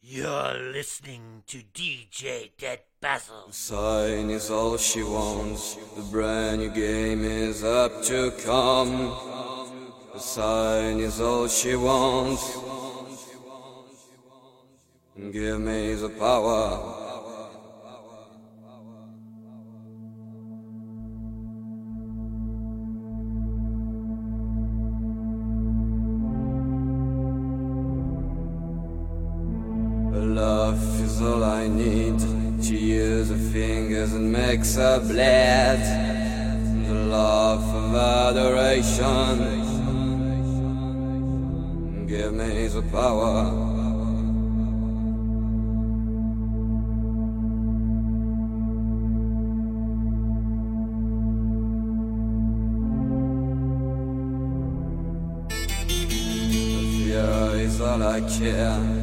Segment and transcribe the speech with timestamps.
[0.00, 3.50] You're listening to DJ Dead Basil.
[3.50, 5.74] Sign is all she wants.
[5.96, 9.08] The brand new game is up to come.
[10.12, 12.58] The sign is all she wants.
[15.32, 17.07] Give me the power.
[34.78, 36.04] Makes her.
[36.86, 39.38] The love of adoration.
[42.06, 43.50] Give me the power.
[57.04, 58.98] Fear is all I care.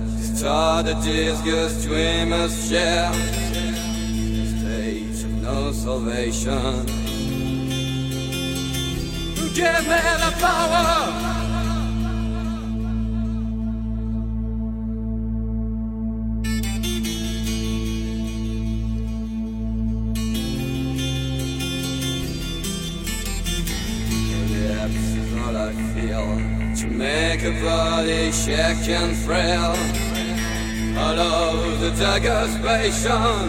[0.47, 3.34] A disgust we must share.
[9.85, 11.13] Power.
[26.75, 29.75] To make a body shake and frail.
[31.79, 33.47] The dagger's passion.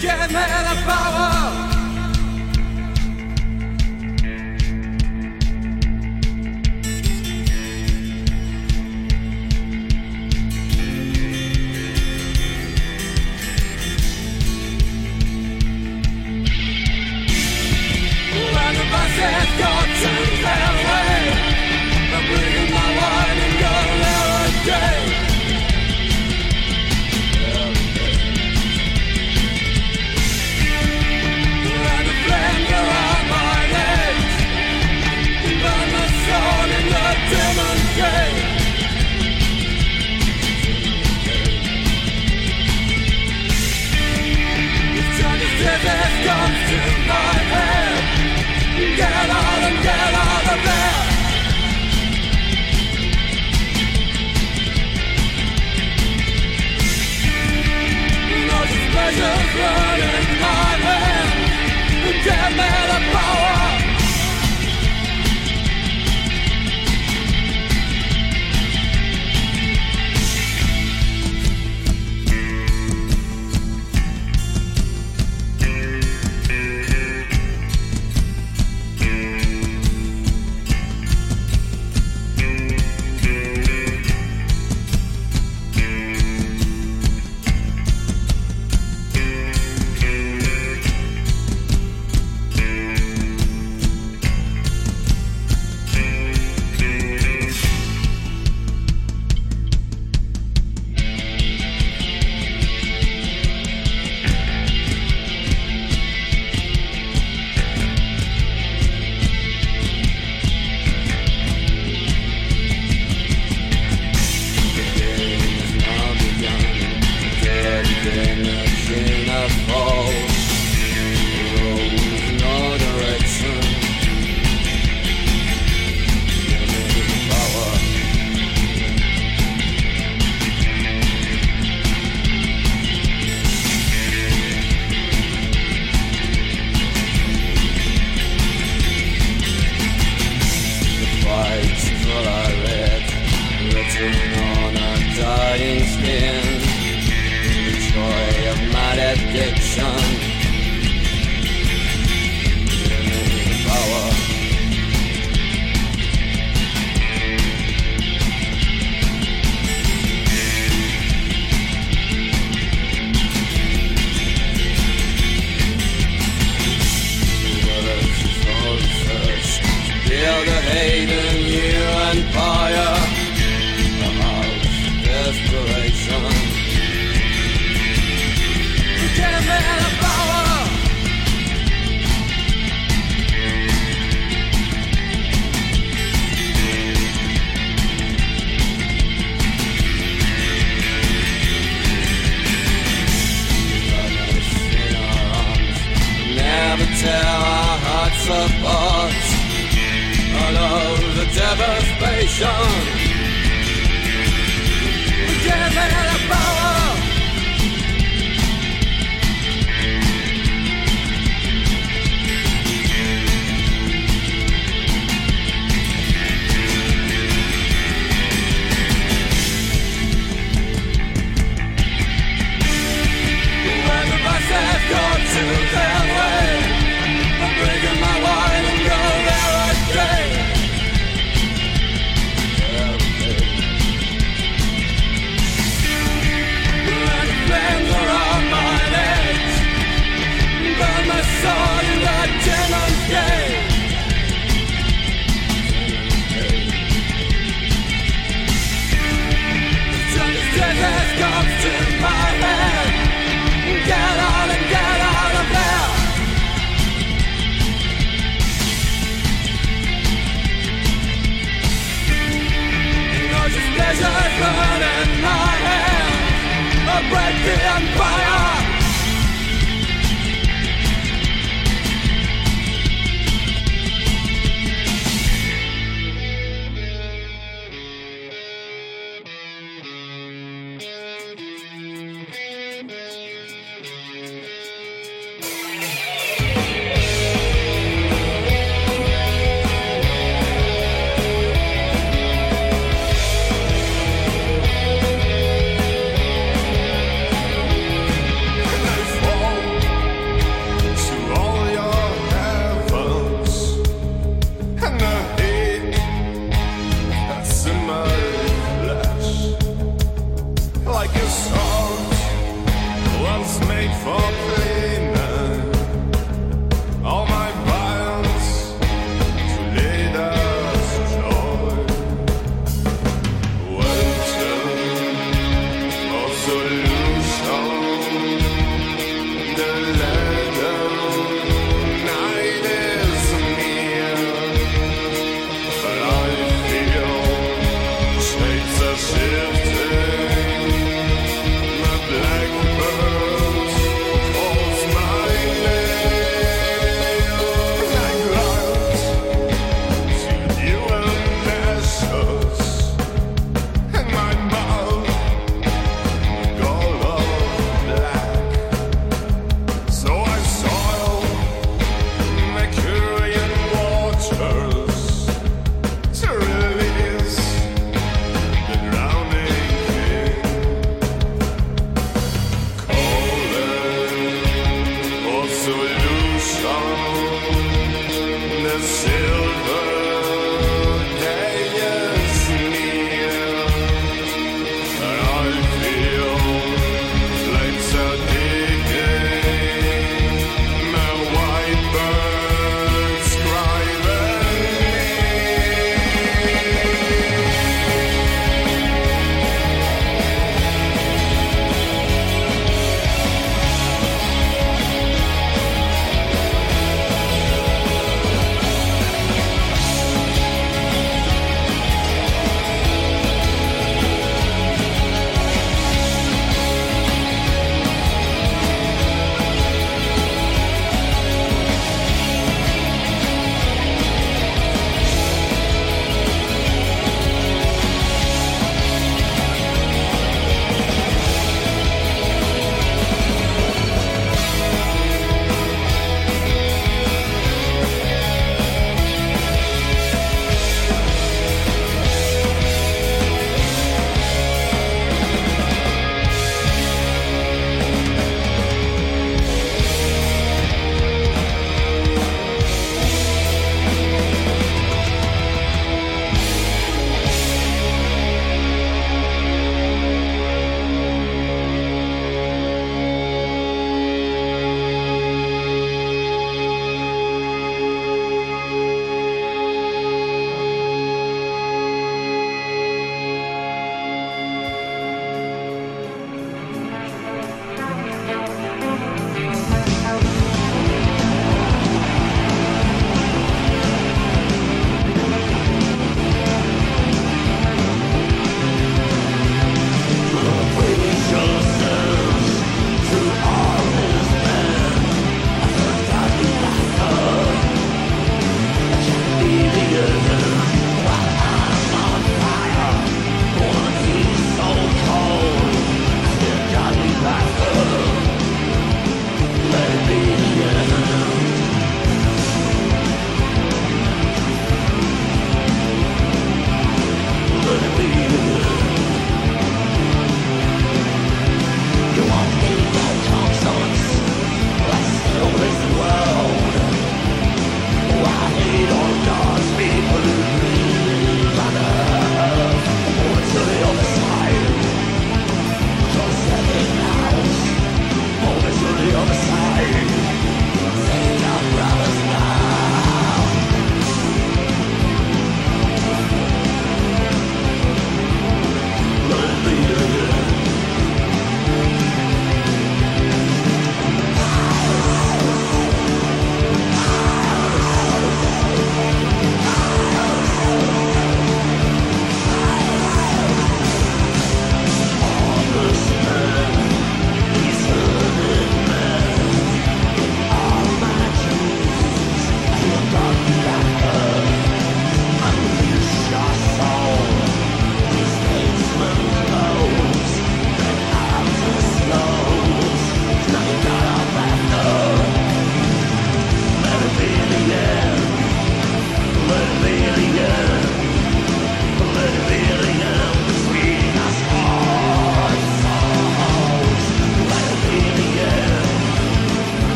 [0.00, 1.73] Give me the power.